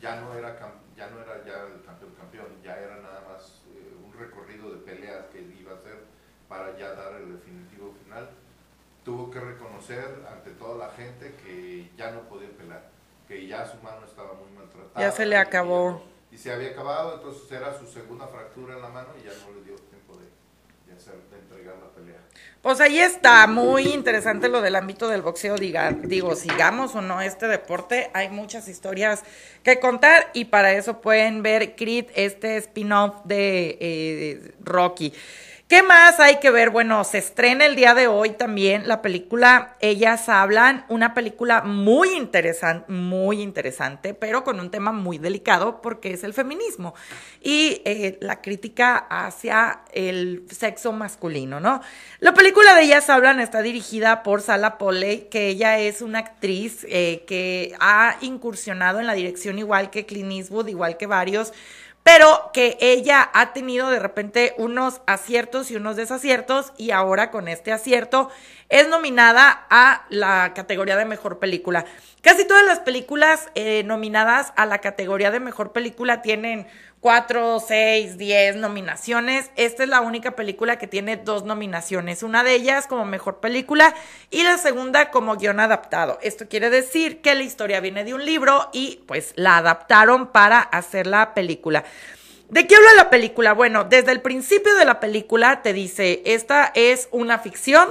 [0.02, 0.58] ya no era
[0.96, 4.78] ya no era ya el campeón campeón, ya era nada más eh, un recorrido de
[4.78, 5.98] peleas que iba a hacer
[6.48, 8.30] para ya dar el definitivo final.
[9.04, 12.90] Tuvo que reconocer ante toda la gente que ya no podía pelear,
[13.30, 15.00] que ya su mano estaba muy maltratada.
[15.00, 16.04] Ya se le acabó.
[16.32, 19.54] Y se había acabado, entonces era su segunda fractura en la mano y ya no
[19.54, 22.22] le dio tiempo de, de hacer, de entregar la pelea.
[22.64, 27.22] Pues ahí está, muy interesante lo del ámbito del boxeo, diga, digo, sigamos o no
[27.22, 29.24] este deporte, hay muchas historias
[29.64, 35.14] que contar y para eso pueden ver Creed, este spin-off de eh, Rocky.
[35.70, 36.72] ¿Qué más hay que ver?
[36.72, 42.10] Bueno, se estrena el día de hoy también la película Ellas Hablan, una película muy
[42.14, 46.96] interesante, muy interesante, pero con un tema muy delicado porque es el feminismo
[47.40, 51.82] y eh, la crítica hacia el sexo masculino, ¿no?
[52.20, 56.84] La película de Ellas Hablan está dirigida por Sala Polley, que ella es una actriz
[56.90, 61.54] eh, que ha incursionado en la dirección igual que Clint Eastwood, igual que varios
[62.12, 67.48] pero que ella ha tenido de repente unos aciertos y unos desaciertos y ahora con
[67.48, 68.32] este acierto
[68.68, 71.86] es nominada a la categoría de mejor película.
[72.24, 76.66] Casi todas las películas eh, nominadas a la categoría de mejor película tienen
[77.00, 79.52] cuatro, seis, diez nominaciones.
[79.56, 82.24] Esta es la única película que tiene dos nominaciones.
[82.24, 83.96] Una de ellas como mejor película
[84.30, 86.20] y la segunda como guion adaptado.
[86.22, 90.60] Esto quiere decir que la historia viene de un libro y pues la adaptaron para
[90.60, 91.84] hacer la película.
[92.50, 93.54] ¿De qué habla la película?
[93.54, 97.90] Bueno, desde el principio de la película te dice, esta es una ficción,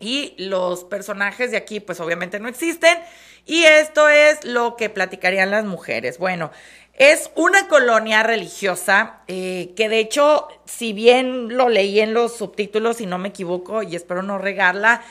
[0.00, 2.98] y los personajes de aquí pues obviamente no existen
[3.46, 6.18] y esto es lo que platicarían las mujeres.
[6.18, 6.50] Bueno,
[6.98, 13.00] es una colonia religiosa eh, que de hecho, si bien lo leí en los subtítulos
[13.00, 15.02] y no me equivoco y espero no regarla,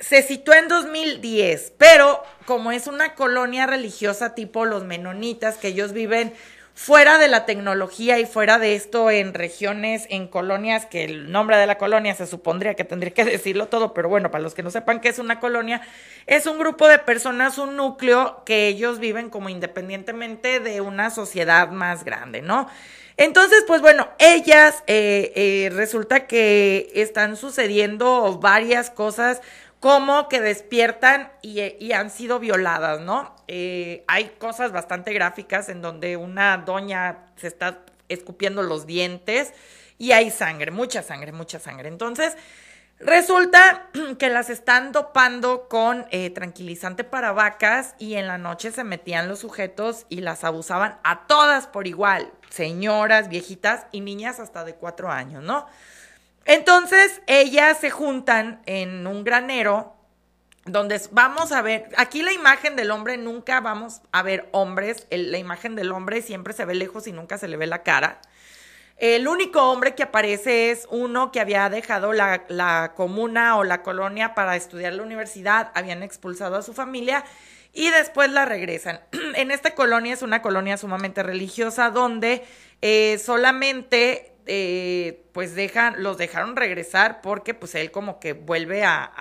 [0.00, 5.92] se situó en 2010, pero como es una colonia religiosa tipo los menonitas, que ellos
[5.92, 6.34] viven
[6.82, 11.58] fuera de la tecnología y fuera de esto en regiones, en colonias, que el nombre
[11.58, 14.62] de la colonia se supondría que tendría que decirlo todo, pero bueno, para los que
[14.62, 15.82] no sepan qué es una colonia,
[16.26, 21.68] es un grupo de personas, un núcleo que ellos viven como independientemente de una sociedad
[21.68, 22.66] más grande, ¿no?
[23.18, 29.42] Entonces, pues bueno, ellas eh, eh, resulta que están sucediendo varias cosas
[29.80, 33.34] como que despiertan y, han sido violadas, ¿no?
[33.52, 39.52] Eh, hay cosas bastante gráficas en donde una doña se está escupiendo los dientes
[39.98, 41.88] y hay sangre, mucha sangre, mucha sangre.
[41.88, 42.36] Entonces,
[43.00, 48.84] resulta que las están dopando con eh, tranquilizante para vacas y en la noche se
[48.84, 54.62] metían los sujetos y las abusaban a todas por igual, señoras, viejitas y niñas hasta
[54.62, 55.66] de cuatro años, ¿no?
[56.44, 59.99] Entonces, ellas se juntan en un granero
[60.66, 65.38] donde vamos a ver, aquí la imagen del hombre nunca vamos a ver hombres, la
[65.38, 68.20] imagen del hombre siempre se ve lejos y nunca se le ve la cara.
[68.96, 73.82] El único hombre que aparece es uno que había dejado la, la comuna o la
[73.82, 77.24] colonia para estudiar la universidad, habían expulsado a su familia
[77.72, 79.00] y después la regresan.
[79.36, 82.44] en esta colonia es una colonia sumamente religiosa donde
[82.82, 89.12] eh, solamente eh, pues dejan, los dejaron regresar porque pues él como que vuelve a,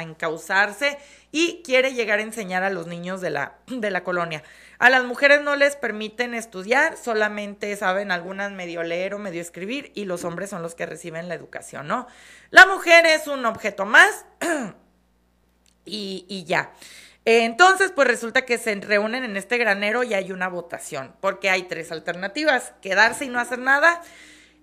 [0.00, 0.96] encauzarse
[1.30, 4.42] y quiere llegar a enseñar a los niños de la, de la colonia.
[4.78, 9.92] A las mujeres no les permiten estudiar, solamente saben algunas medio leer o medio escribir
[9.94, 12.06] y los hombres son los que reciben la educación, ¿no?
[12.48, 14.24] La mujer es un objeto más
[15.84, 16.72] y, y ya.
[17.26, 21.64] Entonces, pues resulta que se reúnen en este granero y hay una votación, porque hay
[21.64, 24.00] tres alternativas, quedarse y no hacer nada,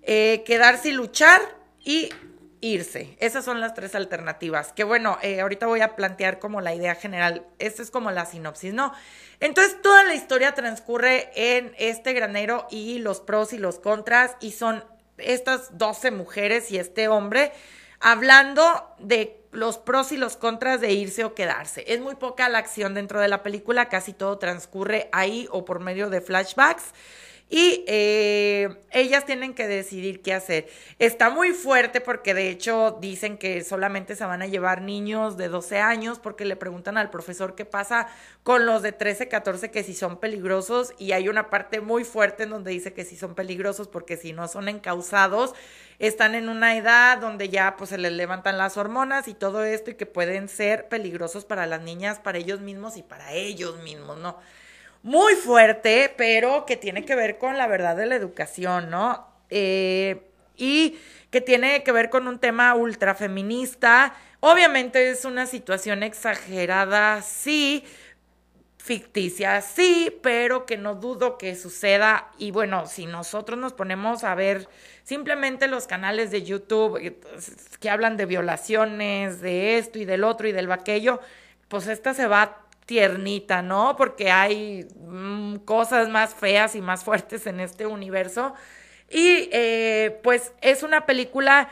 [0.05, 1.41] eh, quedarse y luchar
[1.83, 2.09] y
[2.61, 3.17] irse.
[3.19, 4.71] Esas son las tres alternativas.
[4.73, 7.45] Que bueno, eh, ahorita voy a plantear como la idea general.
[7.59, 8.93] Esta es como la sinopsis, ¿no?
[9.39, 14.51] Entonces toda la historia transcurre en este granero y los pros y los contras y
[14.51, 14.83] son
[15.17, 17.51] estas 12 mujeres y este hombre
[17.99, 21.85] hablando de los pros y los contras de irse o quedarse.
[21.87, 25.79] Es muy poca la acción dentro de la película, casi todo transcurre ahí o por
[25.79, 26.93] medio de flashbacks
[27.47, 30.67] y eh, ellas tienen que decidir qué hacer.
[30.97, 35.47] Está muy fuerte porque de hecho dicen que solamente se van a llevar niños de
[35.47, 38.07] 12 años porque le preguntan al profesor qué pasa
[38.41, 42.43] con los de 13, 14 que si son peligrosos y hay una parte muy fuerte
[42.43, 45.53] en donde dice que si son peligrosos porque si no son encausados
[45.99, 49.91] están en una edad donde ya pues se les levantan las hormonas y todo esto
[49.91, 54.17] y que pueden ser peligrosos para las niñas, para ellos mismos y para ellos mismos,
[54.17, 54.37] ¿no?
[55.05, 59.27] Muy fuerte, pero que tiene que ver con la verdad de la educación, ¿no?
[59.51, 60.97] Eh, y
[61.29, 64.15] que tiene que ver con un tema ultra feminista.
[64.39, 67.83] Obviamente es una situación exagerada, sí,
[68.79, 72.31] ficticia, sí, pero que no dudo que suceda.
[72.39, 74.67] Y bueno, si nosotros nos ponemos a ver
[75.03, 77.19] simplemente los canales de YouTube eh,
[77.79, 81.19] que hablan de violaciones, de esto y del otro y del aquello,
[81.67, 83.95] pues esta se va tiernita, ¿no?
[83.95, 88.53] Porque hay mm, cosas más feas y más fuertes en este universo.
[89.09, 91.69] Y eh, pues es una película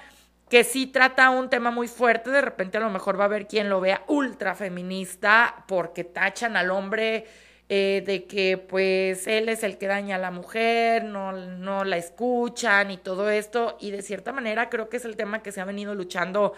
[0.50, 3.48] que sí trata un tema muy fuerte, de repente a lo mejor va a haber
[3.48, 7.26] quien lo vea ultra feminista porque tachan al hombre
[7.70, 11.98] eh, de que pues él es el que daña a la mujer, no, no la
[11.98, 15.60] escuchan y todo esto, y de cierta manera creo que es el tema que se
[15.60, 16.54] ha venido luchando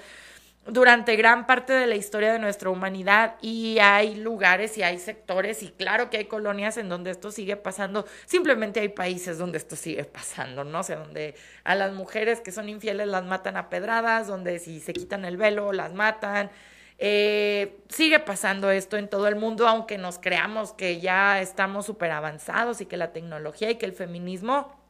[0.67, 5.61] durante gran parte de la historia de nuestra humanidad y hay lugares y hay sectores
[5.61, 9.75] y claro que hay colonias en donde esto sigue pasando, simplemente hay países donde esto
[9.75, 10.79] sigue pasando, ¿no?
[10.79, 14.79] O sea, donde a las mujeres que son infieles las matan a pedradas, donde si
[14.79, 16.49] se quitan el velo las matan.
[16.97, 22.11] Eh, sigue pasando esto en todo el mundo, aunque nos creamos que ya estamos súper
[22.11, 24.84] avanzados y que la tecnología y que el feminismo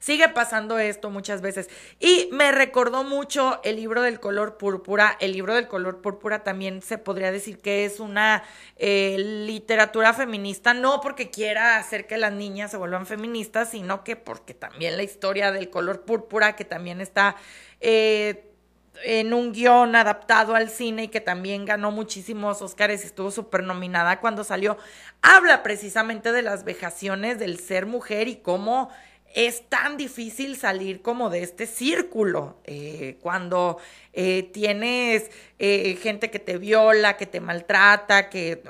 [0.00, 1.68] Sigue pasando esto muchas veces.
[2.00, 5.16] Y me recordó mucho el libro del color púrpura.
[5.20, 8.42] El libro del color púrpura también se podría decir que es una
[8.76, 14.16] eh, literatura feminista, no porque quiera hacer que las niñas se vuelvan feministas, sino que
[14.16, 17.36] porque también la historia del color púrpura, que también está...
[17.80, 18.46] Eh,
[19.02, 23.62] en un guion adaptado al cine y que también ganó muchísimos Oscars y estuvo súper
[23.62, 24.76] nominada cuando salió,
[25.22, 28.90] habla precisamente de las vejaciones del ser mujer y cómo
[29.34, 33.78] es tan difícil salir como de este círculo eh, cuando
[34.12, 38.62] eh, tienes eh, gente que te viola, que te maltrata, que...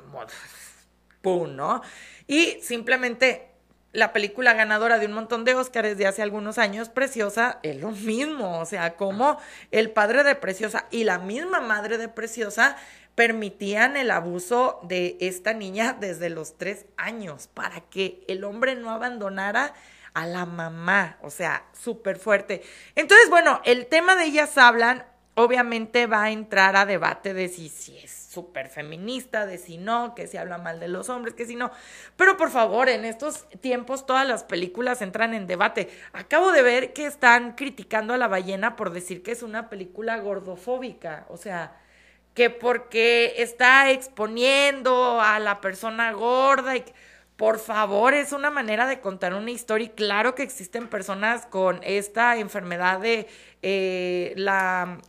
[1.23, 1.55] ¡Pum!
[1.55, 1.83] ¿no?
[2.27, 3.51] Y simplemente
[3.93, 7.91] la película ganadora de un montón de Óscares de hace algunos años, Preciosa, es lo
[7.91, 8.61] mismo.
[8.61, 9.39] O sea, como
[9.71, 12.77] el padre de Preciosa y la misma madre de Preciosa
[13.15, 18.91] permitían el abuso de esta niña desde los tres años para que el hombre no
[18.91, 19.75] abandonara
[20.15, 21.19] a la mamá.
[21.23, 22.63] O sea, súper fuerte.
[22.95, 25.05] Entonces, bueno, el tema de ellas hablan,
[25.35, 30.15] obviamente va a entrar a debate de si, si es súper feminista, de si no,
[30.15, 31.73] que si habla mal de los hombres, que si no.
[32.17, 35.91] Pero por favor, en estos tiempos todas las películas entran en debate.
[36.13, 40.19] Acabo de ver que están criticando a la ballena por decir que es una película
[40.19, 41.27] gordofóbica.
[41.29, 41.77] O sea,
[42.35, 46.85] que porque está exponiendo a la persona gorda y...
[47.41, 51.80] Por favor, es una manera de contar una historia y claro que existen personas con
[51.82, 53.26] esta enfermedad de
[53.62, 55.01] eh, la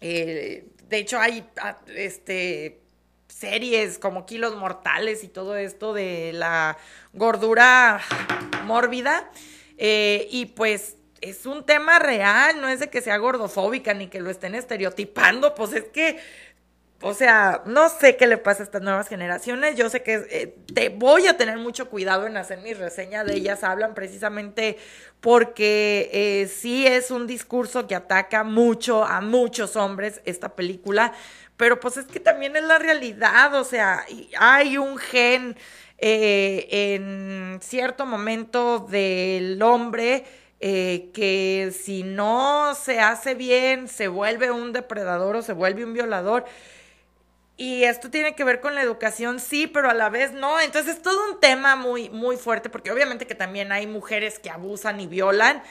[0.00, 2.80] eh, de hecho, hay ah, este
[3.28, 6.76] series como Kilos Mortales y todo esto de la
[7.12, 8.00] gordura
[8.64, 9.30] mórbida.
[9.78, 14.20] Eh, y pues es un tema real, no es de que sea gordofóbica ni que
[14.20, 16.18] lo estén estereotipando, pues es que
[17.02, 19.74] o sea, no sé qué le pasa a estas nuevas generaciones.
[19.74, 23.36] Yo sé que eh, te voy a tener mucho cuidado en hacer mi reseña de
[23.36, 23.64] ellas.
[23.64, 24.76] Hablan precisamente
[25.20, 31.14] porque eh, sí es un discurso que ataca mucho a muchos hombres esta película.
[31.56, 33.54] Pero pues es que también es la realidad.
[33.54, 34.04] O sea,
[34.38, 35.56] hay un gen
[35.96, 40.24] eh, en cierto momento del hombre.
[40.60, 46.44] que si no se hace bien, se vuelve un depredador o se vuelve un violador.
[47.60, 50.58] Y esto tiene que ver con la educación, sí, pero a la vez no.
[50.60, 54.48] Entonces es todo un tema muy, muy fuerte, porque obviamente que también hay mujeres que
[54.48, 55.62] abusan y violan,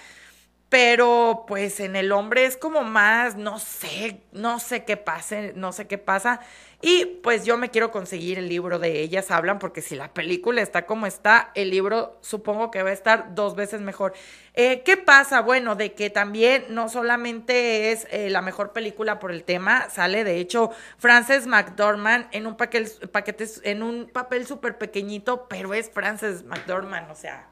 [0.70, 5.72] pero pues en el hombre es como más, no sé, no sé qué pase, no
[5.72, 6.42] sé qué pasa.
[6.82, 10.62] Y pues yo me quiero conseguir el libro de ellas hablan, porque si la película
[10.62, 14.14] está como está, el libro supongo que va a estar dos veces mejor.
[14.54, 15.42] Eh, ¿Qué pasa?
[15.42, 20.24] Bueno, de que también no solamente es eh, la mejor película por el tema, sale
[20.24, 25.90] de hecho Frances McDormand en un paquete, paquete en un papel súper pequeñito, pero es
[25.90, 27.49] Frances McDormand, o sea,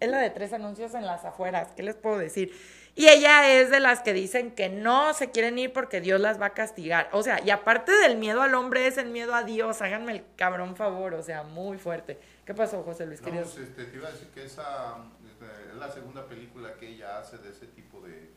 [0.00, 2.52] es la de tres anuncios en las afueras, ¿qué les puedo decir?
[2.98, 6.40] Y ella es de las que dicen que no se quieren ir porque Dios las
[6.40, 7.10] va a castigar.
[7.12, 9.82] O sea, y aparte del miedo al hombre es el miedo a Dios.
[9.82, 12.18] Háganme el cabrón favor, o sea, muy fuerte.
[12.46, 13.20] ¿Qué pasó, José Luis?
[13.20, 14.96] No, pues, este, te iba a decir que esa
[15.28, 18.30] este, es la segunda película que ella hace de ese tipo de,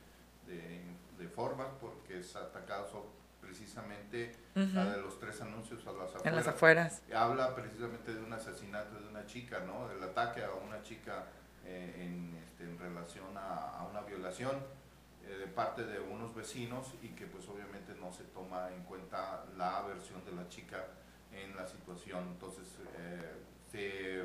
[0.45, 3.05] de, formas porque es atacado
[3.39, 6.25] precisamente la de los tres anuncios a las afueras.
[6.25, 7.01] En las afueras.
[7.15, 9.89] Habla precisamente de un asesinato de una chica, ¿no?
[9.89, 11.27] El ataque a una chica
[11.69, 14.57] eh, en, este, en, relación a, una violación
[15.23, 19.45] eh, de parte de unos vecinos y que pues obviamente no se toma en cuenta
[19.55, 20.83] la versión de la chica
[21.31, 22.27] en la situación.
[22.27, 22.67] Entonces
[22.97, 23.35] eh,
[23.71, 24.23] se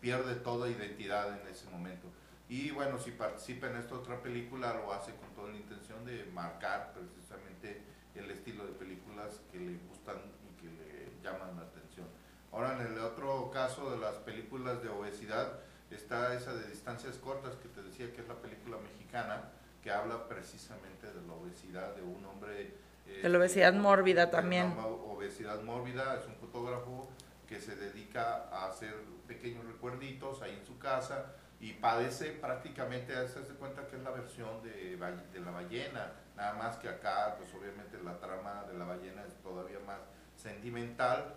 [0.00, 2.08] pierde toda identidad en ese momento.
[2.48, 6.24] Y bueno, si participa en esta otra película, lo hace con toda la intención de
[6.32, 7.82] marcar precisamente
[8.14, 10.16] el estilo de películas que le gustan
[10.48, 12.06] y que le llaman la atención.
[12.52, 15.60] Ahora, en el otro caso de las películas de obesidad,
[15.90, 19.50] Está esa de distancias cortas que te decía que es la película mexicana
[19.82, 22.74] que habla precisamente de la obesidad de un hombre.
[23.22, 24.74] de la obesidad mórbida también.
[24.78, 27.08] obesidad mórbida es un fotógrafo
[27.46, 28.94] que se dedica a hacer
[29.28, 34.62] pequeños recuerditos ahí en su casa y padece prácticamente, hacerse cuenta que es la versión
[34.62, 34.96] de,
[35.32, 39.34] de la ballena, nada más que acá, pues obviamente la trama de la ballena es
[39.42, 40.00] todavía más
[40.36, 41.36] sentimental,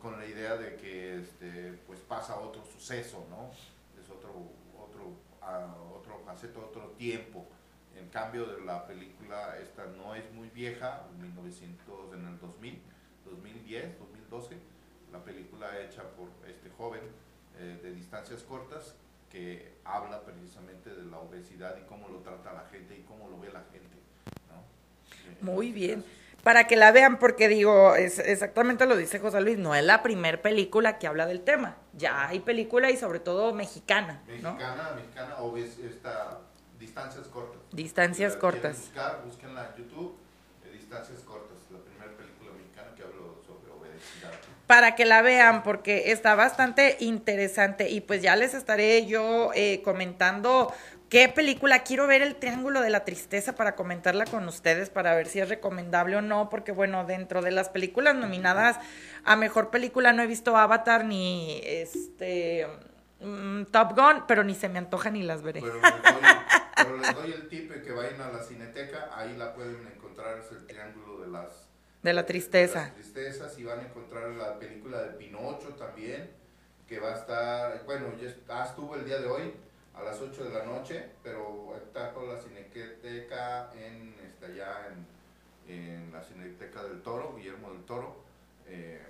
[0.00, 3.50] con la idea de que este, pues pasa otro suceso, ¿no?
[4.10, 4.30] Otro,
[4.78, 5.06] otro,
[5.42, 7.46] uh, otro faceta, otro tiempo.
[7.96, 12.80] En cambio de la película, esta no es muy vieja, 1900, en el 2000,
[13.24, 14.56] 2010, 2012,
[15.12, 17.00] la película hecha por este joven
[17.58, 18.94] eh, de distancias cortas
[19.30, 23.38] que habla precisamente de la obesidad y cómo lo trata la gente y cómo lo
[23.40, 23.96] ve la gente.
[24.48, 25.52] ¿no?
[25.52, 26.04] Muy bien
[26.48, 30.02] para que la vean, porque digo, es exactamente lo dice José Luis, no es la
[30.02, 31.76] primer película que habla del tema.
[31.92, 34.22] Ya hay película y sobre todo mexicana.
[34.26, 36.38] Mexicana, mexicana, o esta,
[36.78, 37.60] distancias cortas.
[37.70, 38.78] Distancias cortas.
[38.78, 40.16] Buscar, búsquenla en YouTube,
[40.64, 44.32] eh, distancias cortas, la primera película mexicana que habló sobre obesidad.
[44.66, 49.82] Para que la vean, porque está bastante interesante y pues ya les estaré yo eh,
[49.84, 50.72] comentando
[51.08, 51.84] ¿Qué película?
[51.84, 55.48] Quiero ver el Triángulo de la Tristeza para comentarla con ustedes, para ver si es
[55.48, 58.78] recomendable o no, porque bueno, dentro de las películas nominadas
[59.24, 62.66] a Mejor Película no he visto Avatar ni este
[63.22, 65.62] mm, Top Gun, pero ni se me antoja ni las veré.
[65.62, 66.22] Pero les doy,
[66.76, 70.38] pero les doy el tip de que vayan a la Cineteca, ahí la pueden encontrar,
[70.38, 71.70] es el Triángulo de las...
[72.02, 72.80] De la Tristeza.
[72.80, 76.36] De las tristezas y van a encontrar la película de Pinocho también
[76.86, 79.54] que va a estar, bueno, ya estuvo el día de hoy
[79.98, 84.88] a las 8 de la noche, pero está con la Cineteca en, está allá
[85.66, 88.16] en, en la Cineteca del Toro, Guillermo del Toro,
[88.66, 89.02] eh,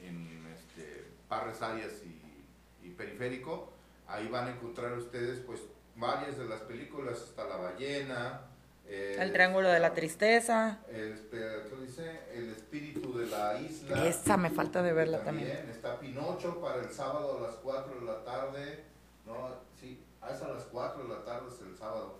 [0.00, 3.72] en este, Parres Arias y, y Periférico.
[4.06, 5.60] Ahí van a encontrar ustedes pues
[5.96, 8.42] varias de las películas, está La Ballena,
[8.88, 10.78] eh, El Triángulo de la Tristeza.
[10.90, 12.20] el, espera, ¿qué dice?
[12.32, 14.06] El espíritu de la isla.
[14.06, 15.68] Esa me falta de verla también.
[15.70, 18.84] Está Pinocho para el sábado a las 4 de la tarde.
[19.26, 22.18] No, sí, ah, es a las 4 de la tarde, es el sábado.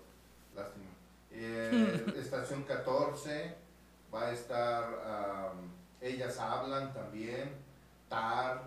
[0.55, 0.87] Lástima.
[1.31, 3.55] Eh, estación 14.
[4.13, 5.53] Va a estar
[6.01, 7.53] Ellas Hablan también.
[8.09, 8.63] Tar.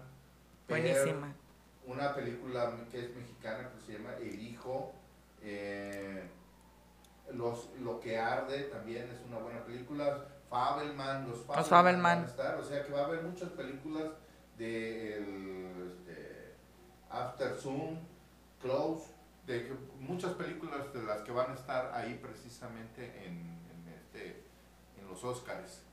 [0.67, 1.33] Per, Buenísima.
[1.87, 4.93] Una película que es mexicana que se llama El Hijo.
[5.41, 6.29] eh,
[7.33, 10.25] los, Lo que arde también es una buena película.
[10.49, 12.03] Fabelman, los Fabelman, Fabelman.
[12.17, 12.55] van a estar.
[12.59, 14.11] O sea que va a haber muchas películas
[14.57, 16.53] de el, este,
[17.09, 17.97] After Zoom,
[18.61, 19.05] Close,
[19.99, 23.37] muchas películas de las que van a estar ahí precisamente en,
[23.71, 24.43] en este,
[24.99, 25.83] en los Oscars,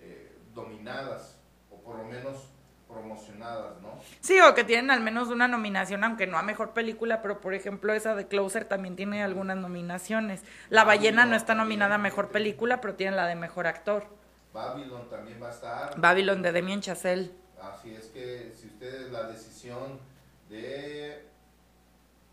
[0.00, 1.38] eh, dominadas
[1.70, 2.50] o por lo menos
[2.88, 4.00] promocionadas, ¿no?
[4.20, 7.54] Sí, o que tienen al menos una nominación, aunque no a mejor película, pero por
[7.54, 10.42] ejemplo esa de Closer también tiene algunas nominaciones.
[10.70, 14.06] La ballena no está nominada a mejor película, pero tiene la de mejor actor.
[14.54, 16.00] Babylon también va a estar.
[16.00, 17.30] Babylon de Damien Chazelle.
[17.60, 20.00] Así es que si ustedes la decisión
[20.48, 21.27] de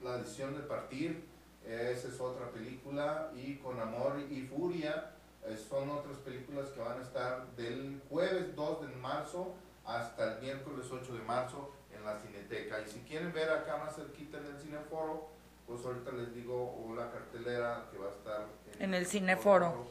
[0.05, 1.25] la decisión de partir,
[1.67, 5.11] esa es otra película y con amor y furia
[5.47, 10.41] eh, son otras películas que van a estar del jueves 2 de marzo hasta el
[10.41, 12.81] miércoles 8 de marzo en la Cineteca.
[12.81, 15.29] Y si quieren ver acá más cerquita en el Cineforo,
[15.65, 18.45] pues ahorita les digo la cartelera que va a estar
[18.79, 19.87] En el Cineforo.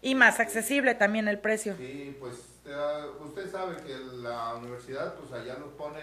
[0.00, 1.76] Y más accesible también el precio.
[1.76, 2.74] Sí, pues usted,
[3.20, 6.00] usted sabe que la universidad pues allá lo pone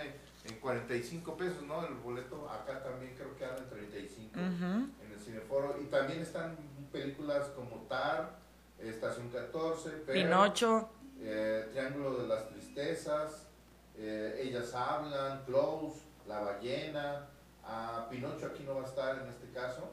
[0.48, 1.86] en 45 pesos, ¿no?
[1.86, 4.44] El boleto acá también creo que anda en 35 Ujú.
[5.04, 5.80] en el Cineforo.
[5.82, 6.56] Y también están
[6.92, 8.36] películas como Tar,
[8.80, 10.90] Estación 14, Per, Pinocho.
[11.20, 13.48] eh, Triángulo de las Tristezas,
[13.98, 17.28] eh, Ellas Hablan, Close, La Ballena.
[17.64, 19.90] ah, Pinocho aquí no va a estar en este caso,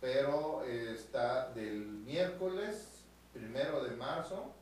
[0.00, 4.52] pero eh, está del miércoles primero de marzo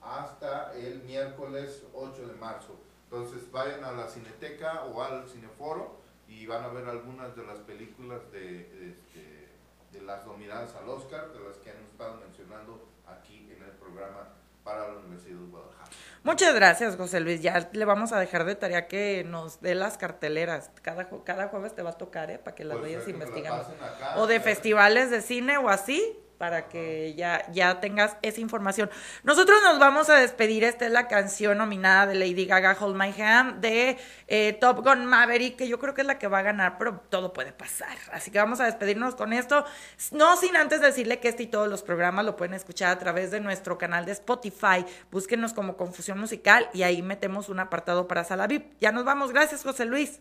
[0.00, 2.74] hasta el miércoles 8 de marzo.
[3.12, 7.58] Entonces vayan a la Cineteca o al Cineforo y van a ver algunas de las
[7.58, 9.48] películas de, de, este,
[9.92, 14.30] de las nominadas al Oscar, de las que han estado mencionando aquí en el programa
[14.64, 15.90] para la Universidad de Guadalajara.
[16.22, 17.42] Muchas gracias, José Luis.
[17.42, 20.70] Ya le vamos a dejar de tarea que nos dé las carteleras.
[20.80, 22.38] Cada, cada jueves te va a tocar, ¿eh?
[22.38, 23.62] Para que las Pues, vayas la investigando.
[23.84, 28.90] acá, O de festivales de cine o así, para que ya, ya tengas esa información.
[29.22, 30.64] Nosotros nos vamos a despedir.
[30.64, 35.06] Esta es la canción nominada de Lady Gaga, Hold My Hand, de eh, Top Gun
[35.06, 37.96] Maverick, que yo creo que es la que va a ganar, pero todo puede pasar.
[38.10, 39.64] Así que vamos a despedirnos con esto.
[40.10, 43.30] No sin antes decirle que este y todos los programas lo pueden escuchar a través
[43.30, 44.84] de nuestro canal de Spotify.
[45.12, 48.64] Búsquenos como Confusión Musical y ahí metemos un apartado para Sala VIP.
[48.80, 49.30] Ya nos vamos.
[49.30, 50.18] Gracias, José Luis.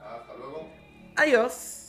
[0.00, 0.68] Hasta luego.
[1.16, 1.83] Adiós.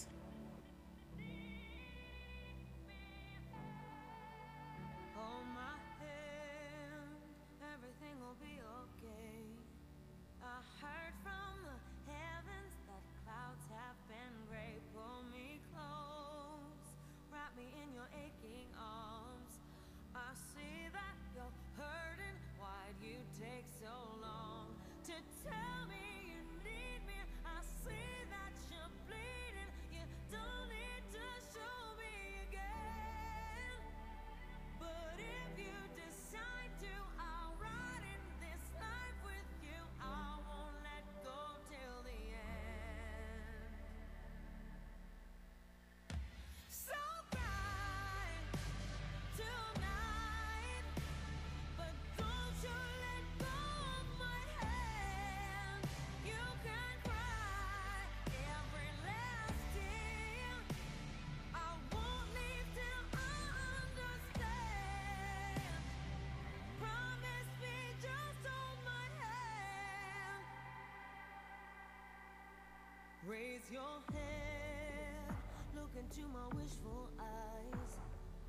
[73.27, 73.81] Raise your
[74.13, 75.35] head,
[75.75, 77.97] look into my wishful eyes.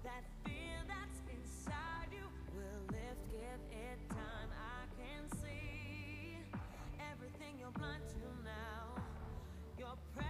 [0.04, 4.50] That fear that's inside you will lift, give it time.
[4.52, 6.36] I can see
[7.10, 9.02] everything you're blind to now.
[9.78, 10.25] Your prayers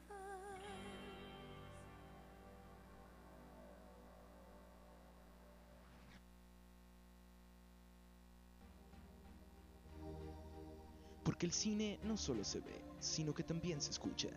[11.24, 14.28] Porque el cine no solo se ve, sino que también se escucha.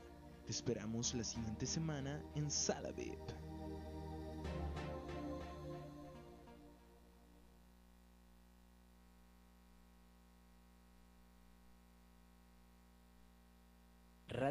[0.45, 3.19] Te esperamos la siguiente semana en Salavip.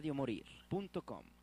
[0.01, 1.40] radiomorir.com